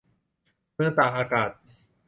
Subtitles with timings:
[0.73, 1.49] เมืองตากอากาศ